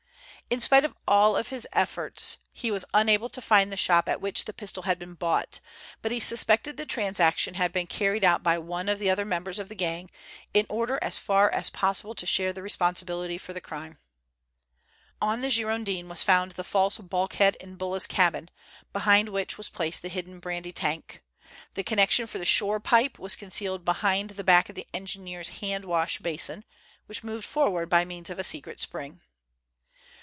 In 0.49 0.59
spite 0.59 0.83
of 0.83 0.93
all 1.07 1.35
his 1.41 1.65
efforts 1.71 2.37
he 2.51 2.71
was 2.71 2.83
unable 2.93 3.29
to 3.29 3.41
find 3.41 3.71
the 3.71 3.77
shop 3.77 4.09
at 4.09 4.19
which 4.19 4.43
the 4.43 4.51
pistol 4.51 4.83
had 4.83 4.99
been 4.99 5.13
bought, 5.13 5.61
but 6.01 6.11
he 6.11 6.19
suspected 6.19 6.75
the 6.75 6.85
transaction 6.85 7.53
had 7.53 7.71
been 7.71 7.87
carried 7.87 8.25
out 8.25 8.43
by 8.43 8.57
one 8.57 8.89
of 8.89 8.99
the 8.99 9.09
other 9.09 9.23
members 9.23 9.59
of 9.59 9.69
the 9.69 9.75
gang, 9.75 10.11
in 10.53 10.65
order 10.67 10.99
as 11.01 11.17
far 11.17 11.49
as 11.51 11.69
possible 11.69 12.13
to 12.15 12.25
share 12.25 12.51
the 12.51 12.61
responsibility 12.61 13.37
for 13.37 13.53
the 13.53 13.61
crime. 13.61 13.99
On 15.21 15.39
the 15.39 15.49
Girondin 15.49 16.09
was 16.09 16.21
found 16.21 16.51
the 16.51 16.65
false 16.65 16.97
bulkhead 16.97 17.55
in 17.61 17.77
Bulla's 17.77 18.05
cabin, 18.05 18.49
behind 18.91 19.29
which 19.29 19.57
was 19.57 19.69
placed 19.69 20.01
the 20.01 20.09
hidden 20.09 20.39
brandy 20.41 20.73
tank. 20.73 21.23
The 21.75 21.81
connection 21.83 22.27
for 22.27 22.39
the 22.39 22.43
shore 22.43 22.81
pipe 22.81 23.17
was 23.17 23.37
concealed 23.37 23.85
behind 23.85 24.31
the 24.31 24.43
back 24.43 24.67
of 24.67 24.75
the 24.75 24.87
engineer's 24.93 25.49
wash 25.61 26.17
hand 26.17 26.23
basin, 26.23 26.65
which 27.05 27.23
moved 27.23 27.45
forward 27.45 27.87
by 27.87 28.03
means 28.03 28.29
of 28.29 28.37
a 28.37 28.43
secret 28.43 28.81
spring. 28.81 29.21